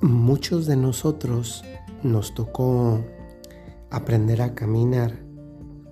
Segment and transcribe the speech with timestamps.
[0.00, 1.64] Muchos de nosotros
[2.04, 3.04] nos tocó
[3.90, 5.18] aprender a caminar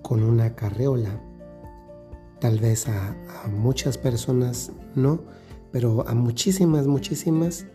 [0.01, 1.21] con una carreola.
[2.39, 3.17] Tal vez a,
[3.49, 5.19] muchas personas no,
[5.73, 7.65] pero a muchísimas, muchísimas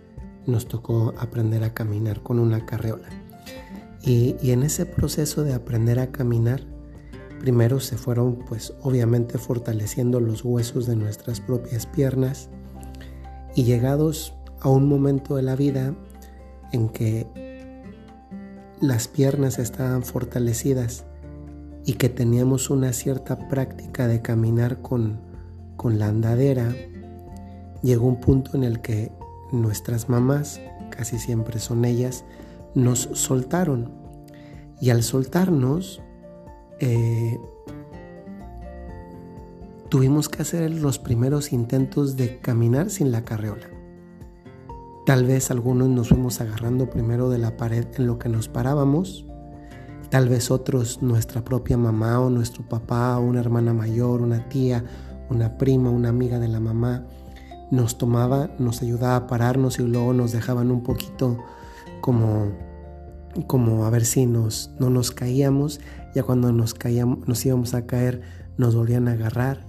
[0.46, 3.10] nos tocó aprender a caminar con una carreola.
[4.00, 6.62] Y, y, en ese proceso de aprender a caminar,
[7.40, 12.48] primero se fueron pues obviamente fortaleciendo los huesos de nuestras propias piernas
[13.54, 15.94] y llegados a un momento de la vida
[16.72, 17.26] en que
[18.80, 21.04] las piernas estaban fortalecidas
[21.84, 25.20] y que teníamos una cierta práctica de caminar con,
[25.76, 26.74] con la andadera,
[27.82, 29.12] llegó un punto en el que
[29.52, 32.24] nuestras mamás, casi siempre son ellas,
[32.74, 33.90] nos soltaron.
[34.80, 36.02] Y al soltarnos,
[36.80, 37.38] eh,
[39.88, 43.71] tuvimos que hacer los primeros intentos de caminar sin la carreola.
[45.04, 49.26] Tal vez algunos nos fuimos agarrando primero de la pared en lo que nos parábamos.
[50.10, 54.84] Tal vez otros, nuestra propia mamá o nuestro papá o una hermana mayor, una tía,
[55.28, 57.04] una prima, una amiga de la mamá,
[57.72, 61.36] nos tomaba, nos ayudaba a pararnos y luego nos dejaban un poquito
[62.00, 62.52] como,
[63.48, 65.80] como a ver si nos, no nos caíamos.
[66.14, 68.20] Ya cuando nos, caíamos, nos íbamos a caer,
[68.56, 69.66] nos volvían a agarrar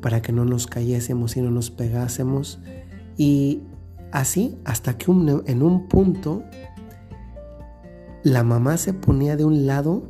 [0.00, 2.60] para que no nos cayésemos y no nos pegásemos.
[3.16, 3.62] Y
[4.14, 6.44] Así hasta que en un punto
[8.22, 10.04] la mamá se ponía de un lado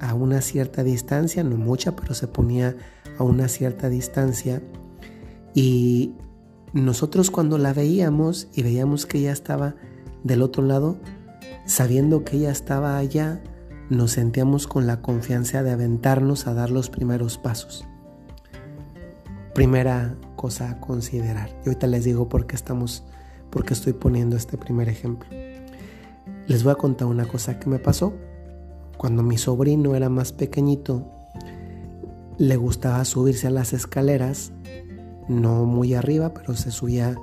[0.00, 2.76] a una cierta distancia, no mucha, pero se ponía
[3.16, 4.60] a una cierta distancia
[5.54, 6.14] y
[6.72, 9.76] nosotros cuando la veíamos y veíamos que ella estaba
[10.24, 10.96] del otro lado,
[11.64, 13.40] sabiendo que ella estaba allá,
[13.88, 17.86] nos sentíamos con la confianza de aventarnos a dar los primeros pasos.
[19.54, 21.50] Primera cosa a considerar.
[21.64, 23.04] Y ahorita les digo por qué estamos
[23.54, 25.28] porque estoy poniendo este primer ejemplo.
[26.48, 28.12] Les voy a contar una cosa que me pasó.
[28.98, 31.08] Cuando mi sobrino era más pequeñito,
[32.36, 34.52] le gustaba subirse a las escaleras,
[35.28, 37.14] no muy arriba, pero se subía,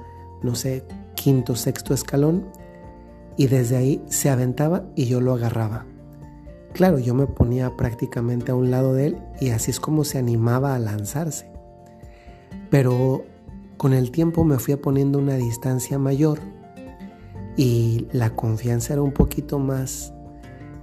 [0.41, 0.85] no sé,
[1.15, 2.47] quinto, sexto escalón,
[3.35, 5.85] y desde ahí se aventaba y yo lo agarraba.
[6.71, 10.17] Claro, yo me ponía prácticamente a un lado de él y así es como se
[10.17, 11.51] animaba a lanzarse.
[12.69, 13.25] Pero
[13.81, 16.37] con el tiempo me fui poniendo una distancia mayor
[17.57, 20.13] y la confianza era un poquito más,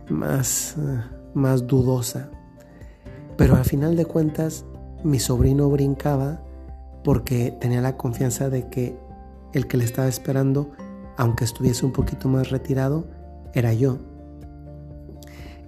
[0.09, 1.01] más, eh,
[1.33, 2.29] más dudosa.
[3.37, 4.65] Pero al final de cuentas,
[5.05, 6.43] mi sobrino brincaba
[7.05, 8.99] porque tenía la confianza de que
[9.53, 10.73] el que le estaba esperando,
[11.17, 13.07] aunque estuviese un poquito más retirado,
[13.55, 13.99] era yo.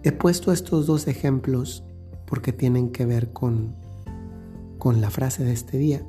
[0.03, 1.85] He puesto estos dos ejemplos
[2.27, 3.77] porque tienen que ver con,
[4.79, 6.03] con la frase de este día.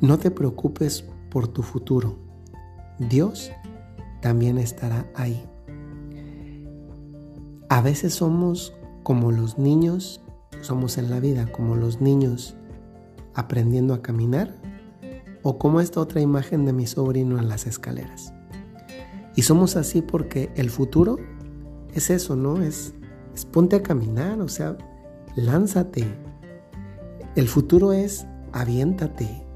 [0.00, 2.16] No te preocupes por tu futuro.
[2.98, 3.50] Dios
[4.20, 5.44] también estará ahí.
[7.68, 10.20] A veces somos como los niños,
[10.60, 12.56] somos en la vida como los niños
[13.34, 14.54] aprendiendo a caminar
[15.42, 18.32] o como esta otra imagen de mi sobrino en las escaleras.
[19.34, 21.18] Y somos así porque el futuro
[21.94, 22.62] es eso, ¿no?
[22.62, 22.94] Es,
[23.34, 24.76] es ponte a caminar, o sea,
[25.36, 26.04] lánzate.
[27.36, 29.47] El futuro es aviéntate,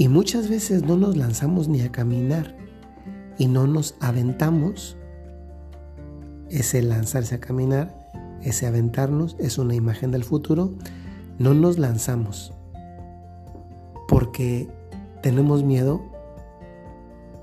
[0.00, 2.56] y muchas veces no nos lanzamos ni a caminar
[3.36, 4.96] y no nos aventamos.
[6.48, 8.08] Ese lanzarse a caminar,
[8.40, 10.72] ese aventarnos, es una imagen del futuro.
[11.38, 12.54] No nos lanzamos
[14.08, 14.70] porque
[15.22, 16.00] tenemos miedo,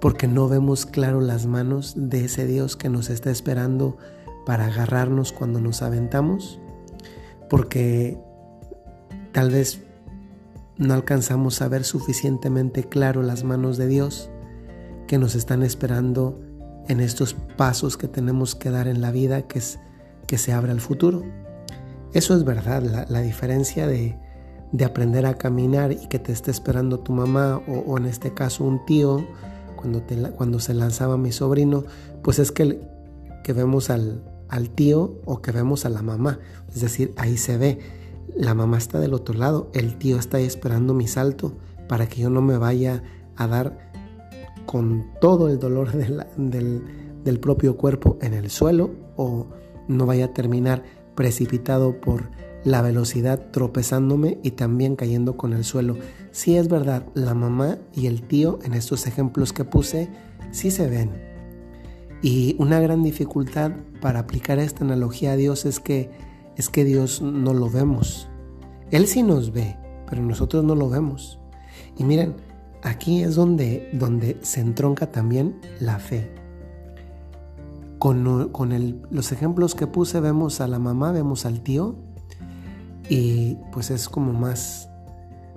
[0.02, 3.98] porque no vemos claro las manos de ese Dios que nos está esperando
[4.48, 6.60] para agarrarnos cuando nos aventamos,
[7.52, 8.18] porque
[9.32, 9.80] tal vez
[10.78, 14.30] no alcanzamos a ver suficientemente claro las manos de Dios
[15.08, 16.40] que nos están esperando
[16.88, 19.80] en estos pasos que tenemos que dar en la vida, que es
[20.28, 21.24] que se abra el futuro.
[22.14, 24.18] Eso es verdad, la, diferencia de,
[24.86, 28.86] aprender a caminar y que te esté esperando tu mamá o, en este caso un
[28.86, 29.26] tío,
[29.76, 31.86] cuando, te, cuando se lanzaba mi sobrino,
[32.22, 32.82] pues es que,
[33.44, 36.40] que vemos al, al tío o que vemos a la mamá.
[36.74, 37.80] Es decir, ahí se ve
[38.36, 41.58] la mamá está del otro lado, el tío está ahí esperando mi salto
[41.88, 43.04] para que yo no me vaya
[43.36, 43.92] a dar
[44.66, 49.48] con todo el dolor del, propio cuerpo en el suelo o
[49.88, 50.84] no vaya a terminar
[51.16, 52.30] precipitado por
[52.64, 55.98] la velocidad tropezándome y también cayendo con el suelo.
[56.32, 60.10] Sí es verdad, la mamá y el tío en estos ejemplos que puse
[60.52, 61.12] sí se ven.
[62.22, 63.72] Y una gran dificultad
[64.02, 66.10] para aplicar esta analogía a Dios es que
[66.58, 68.28] es que Dios no lo vemos.
[68.92, 69.78] Él sí nos ve,
[70.10, 71.40] pero nosotros no lo vemos.
[71.96, 72.36] Y miren,
[72.82, 76.34] aquí es donde, donde se entronca también la fe.
[78.00, 81.96] Con, con los ejemplos que puse vemos a la mamá, vemos al tío
[83.10, 84.90] y pues es como más,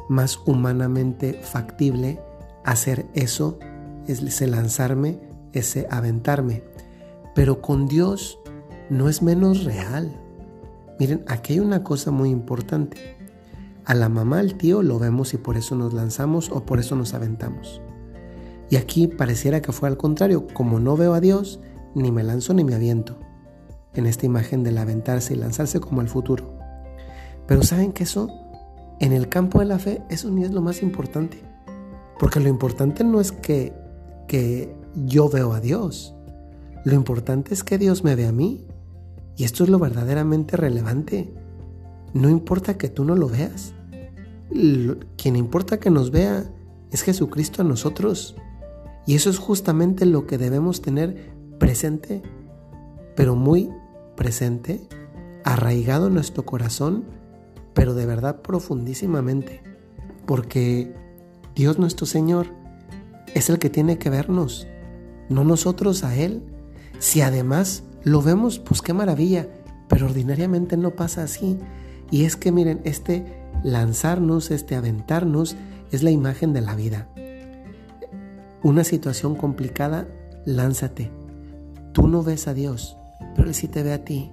[0.08, 2.20] más humanamente factible
[2.64, 3.58] hacer eso,
[4.06, 5.18] es ese lanzarme,
[5.52, 6.62] ese aventarme.
[7.34, 8.38] Pero con Dios
[8.88, 10.14] no es menos real.
[11.00, 13.16] Miren, aquí hay una cosa muy importante.
[13.86, 16.94] A la mamá, al tío lo vemos y por eso nos lanzamos o por eso
[16.94, 17.80] nos aventamos.
[18.68, 21.58] Y aquí pareciera que fue al contrario, como no veo a Dios,
[21.94, 23.18] ni me lanzo ni me aviento.
[23.94, 26.52] En esta imagen del aventarse y lanzarse como el futuro.
[27.46, 28.28] Pero ¿saben que eso?
[29.00, 31.42] En el campo de la fe, eso ni es lo más importante.
[32.18, 33.72] Porque lo importante no es que,
[34.28, 36.14] que yo veo a Dios.
[36.84, 38.66] Lo importante es que Dios me ve a mí.
[39.40, 41.32] Y esto es lo verdaderamente relevante.
[42.12, 43.72] No importa que tú no lo veas.
[45.16, 46.44] quien importa que nos vea
[46.90, 48.36] es Jesucristo a nosotros.
[49.06, 52.20] Y eso es justamente lo que debemos tener presente,
[53.16, 53.70] pero muy
[54.14, 54.86] presente,
[55.42, 57.06] arraigado en nuestro corazón
[57.72, 59.62] pero de verdad profundísimamente,
[60.26, 60.92] porque
[61.54, 62.48] Dios nuestro Señor
[63.34, 64.66] es el que tiene que vernos,
[65.30, 66.42] no nosotros a Él.
[66.98, 69.48] Si además lo vemos, pues qué maravilla,
[69.88, 71.58] pero ordinariamente no pasa así.
[72.10, 73.24] Y es que miren, este
[73.62, 75.56] lanzarnos, este aventarnos,
[75.90, 77.08] es la imagen de la vida.
[78.62, 80.06] Una situación complicada,
[80.44, 81.10] lánzate.
[81.92, 82.96] Tú no ves a Dios,
[83.34, 84.30] pero Él sí te ve a ti.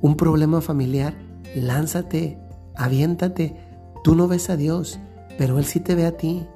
[0.00, 1.14] Un problema familiar,
[1.54, 2.38] lánzate
[2.76, 3.56] aviéntate.
[4.02, 4.98] Tú no ves a Dios,
[5.38, 6.46] pero Él sí te ve a ti.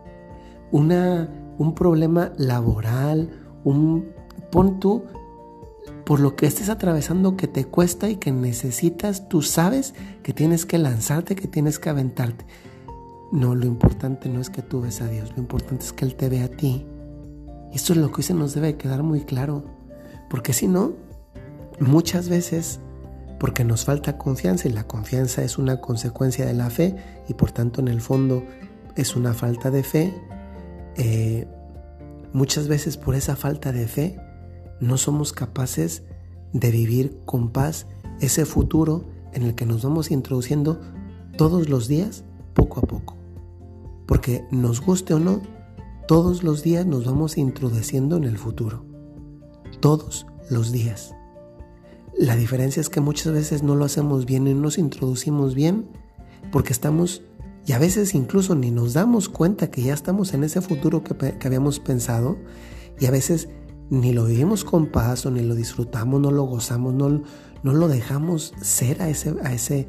[0.70, 3.30] Una, un problema laboral,
[3.64, 4.08] un,
[4.50, 5.04] pon tú
[6.08, 10.64] por lo que estés atravesando que te cuesta y que necesitas, tú sabes que tienes
[10.64, 12.46] que lanzarte, que tienes que aventarte.
[13.30, 16.14] No, lo importante no es que tú ves a Dios, lo importante es que Él
[16.14, 16.86] te ve a ti.
[17.74, 19.66] Esto es lo que hoy se nos debe quedar muy claro,
[20.30, 20.94] porque si no,
[21.78, 22.80] muchas veces
[23.38, 26.96] porque nos falta confianza y la confianza es una consecuencia de la fe
[27.28, 28.44] y por tanto en el fondo
[28.96, 30.14] es una falta de fe.
[30.96, 31.46] Eh,
[32.32, 34.18] muchas veces por esa falta de fe
[34.80, 36.02] no somos capaces
[36.52, 37.86] de vivir con paz
[38.20, 40.80] ese futuro en el que nos vamos introduciendo
[41.36, 43.16] todos los días, poco a poco.
[44.06, 45.42] Porque nos guste o no,
[46.06, 48.84] todos los días nos vamos introduciendo en el futuro.
[49.80, 51.14] Todos los días.
[52.16, 55.86] La diferencia es que muchas veces no lo hacemos bien y no nos introducimos bien
[56.50, 57.22] porque estamos,
[57.66, 61.36] y a veces incluso ni nos damos cuenta que ya estamos en ese futuro que,
[61.46, 62.36] habíamos pensado,
[62.98, 63.48] y a veces
[63.90, 67.22] ni lo vivimos con paz o ni lo disfrutamos, no lo gozamos, no,
[67.62, 69.88] no lo dejamos ser a ese, a ese,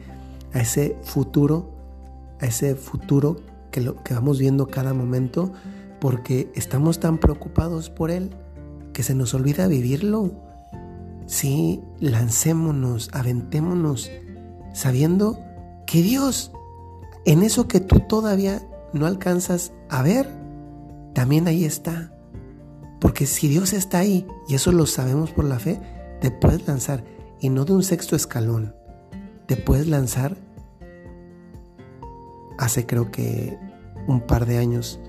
[0.54, 1.70] a ese futuro,
[2.40, 3.38] a ese futuro
[3.72, 5.52] que, lo, que vamos viendo cada momento,
[6.00, 8.32] porque estamos tan preocupados por él
[8.94, 10.50] que se nos olvida vivirlo
[11.30, 14.10] Sí, lancémonos, aventémonos,
[14.74, 15.38] sabiendo
[15.86, 16.52] que Dios,
[17.24, 20.28] en eso que tú todavía no alcanzas a ver,
[21.14, 22.12] también ahí está.
[23.00, 25.80] Porque si Dios está ahí, y eso lo sabemos por la fe,
[26.22, 27.04] te puedes lanzar,
[27.40, 28.76] y no de un sexto escalón,
[29.46, 30.38] te puedes lanzar
[32.60, 33.58] hace creo que
[34.08, 35.00] un par de años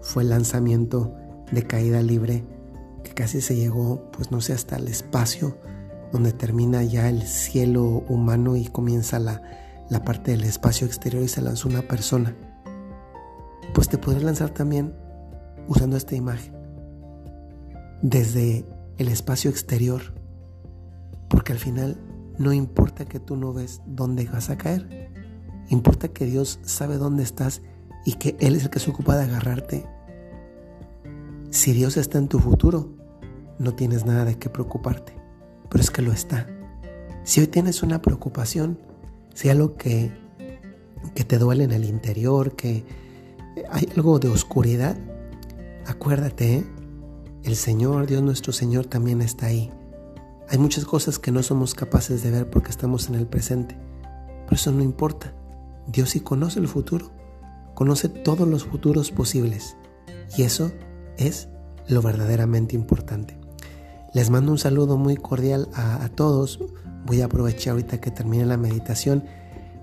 [0.00, 1.14] fue el lanzamiento
[1.50, 2.44] de caída libre
[3.02, 5.58] que casi se llegó, pues no sé, hasta el espacio,
[6.12, 9.42] donde termina ya el cielo humano y comienza la,
[9.88, 12.36] la parte del espacio exterior y se lanzó una persona.
[13.74, 14.94] Pues te podrás lanzar también
[15.66, 16.51] usando esta imagen,
[18.02, 18.66] desde
[18.98, 20.14] el espacio exterior,
[21.28, 21.98] porque al final
[22.38, 25.10] no importa que tú no ves dónde vas a caer,
[25.70, 27.62] importa que Dios sabe dónde estás
[28.04, 29.86] y que Él es el que se ocupa de agarrarte
[31.52, 32.88] si Dios está en tu futuro,
[33.58, 35.12] no tienes nada de qué preocuparte,
[35.68, 36.48] pero es que lo está.
[37.24, 38.78] Si hoy tienes una preocupación,
[39.34, 40.10] si hay algo que,
[41.14, 42.86] que te duele en el interior, que
[43.70, 44.96] hay algo de oscuridad,
[45.84, 46.64] acuérdate, ¿eh?
[47.44, 49.70] El Señor, Dios nuestro Señor también está ahí.
[50.48, 53.76] Hay muchas cosas que no somos capaces de ver porque estamos en el presente,
[54.44, 55.34] pero eso no importa.
[55.86, 57.10] Dios sí conoce el futuro,
[57.74, 59.76] conoce todos los futuros posibles
[60.36, 60.70] y eso
[61.16, 61.48] es
[61.88, 63.38] lo verdaderamente importante.
[64.14, 66.60] Les mando un saludo muy cordial a, todos.
[67.06, 69.24] Voy a aprovechar ahorita que termine la meditación,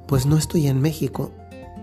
[0.08, 1.32] pues no estoy en México.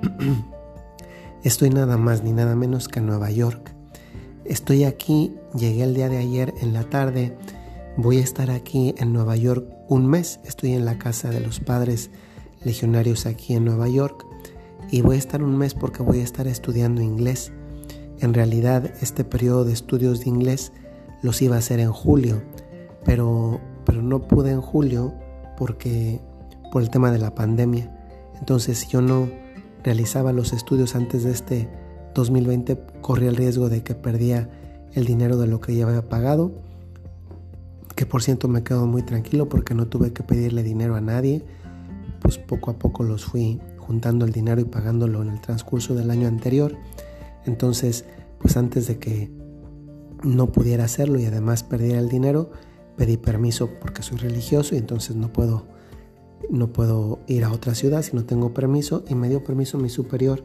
[1.43, 3.76] estoy nada más ni nada menos que en Nueva York.
[4.49, 7.37] Estoy aquí, llegué el día de ayer en la tarde.
[7.97, 10.39] Voy a estar aquí en Nueva York un mes.
[10.45, 12.11] Estoy en la casa de los padres
[12.65, 14.25] legionarios aquí en Nueva York.
[14.89, 17.51] Y voy a estar un mes porque voy a estar estudiando inglés
[18.21, 20.73] En realidad este periodo de estudios de inglés
[21.23, 22.41] los iba a hacer en julio,
[23.05, 25.13] pero, pero no pude en julio
[25.59, 26.21] porque
[26.71, 27.93] por el tema de la pandemia.
[28.39, 29.29] Entonces yo no
[29.83, 31.69] realizaba los estudios antes de este
[32.17, 34.51] 2020, corría el riesgo de que perdía
[34.95, 36.53] el dinero de lo que ya había pagado,
[37.95, 41.45] que por cierto me quedo muy tranquilo porque no tuve que pedirle dinero a nadie,
[42.21, 46.11] pues poco a poco los fui juntando el dinero y pagándolo en el transcurso del
[46.11, 46.77] año anterior.
[47.45, 48.05] Entonces,
[48.41, 49.31] pues antes de que
[50.25, 52.51] no pudiera hacerlo y además perdiera el dinero,
[52.97, 55.65] pedí permiso porque soy religioso y entonces no puedo
[56.51, 59.89] no puedo ir a otra ciudad si no tengo permiso y me dio permiso mi
[59.89, 60.45] superior,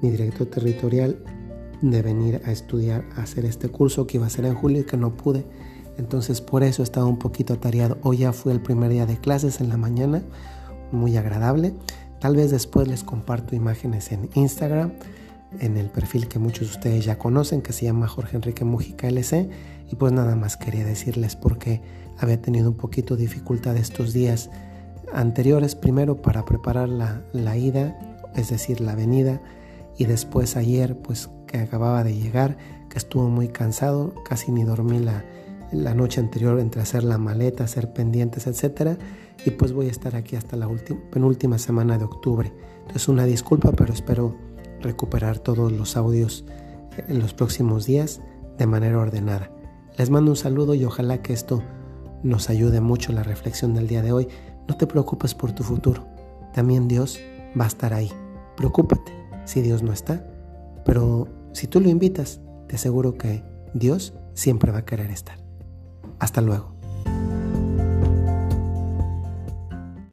[0.00, 1.18] mi director territorial
[1.82, 4.84] de venir a estudiar, a hacer este curso que iba a ser en julio y
[4.84, 5.46] que no pude.
[5.98, 7.98] Entonces por eso estaba un poquito atareado.
[8.02, 10.22] Hoy ya fue el primer día de clases en la mañana,
[10.92, 11.74] muy agradable.
[12.20, 14.92] Tal vez después les comparto imágenes en Instagram,
[15.58, 19.08] en el perfil que muchos de ustedes ya conocen, que se llama Jorge Enrique Mujica
[19.08, 19.48] LC.
[19.90, 21.80] Y pues nada más quería decirles porque
[22.18, 24.50] había tenido un poquito de dificultad estos días
[25.12, 27.98] anteriores, primero para preparar la, la ida,
[28.36, 29.40] es decir, la venida,
[29.96, 32.56] y después ayer, pues que acababa de llegar,
[32.88, 35.24] que estuvo muy cansado, casi ni dormí la,
[35.94, 38.98] noche anterior entre hacer la maleta, hacer pendientes, etcétera
[39.44, 40.68] y pues voy a estar aquí hasta la
[41.10, 42.52] penúltima semana de octubre.
[42.80, 44.36] Entonces una disculpa, pero espero
[44.80, 46.44] recuperar todos los audios
[47.08, 48.20] en los próximos días
[48.58, 49.50] de manera ordenada.
[49.96, 51.62] Les mando un saludo y ojalá que esto
[52.22, 54.28] nos ayude mucho la reflexión del día de hoy.
[54.68, 56.06] No te preocupes por tu futuro.
[56.52, 57.18] También Dios
[57.58, 58.10] va a estar ahí.
[58.56, 60.24] Preocúpate si Dios no está.
[60.84, 63.42] Pero si tú lo invitas, te aseguro que
[63.74, 65.38] Dios siempre va a querer estar.
[66.18, 66.79] Hasta luego.